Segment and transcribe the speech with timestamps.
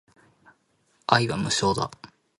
[1.05, 1.91] 愛は無償だ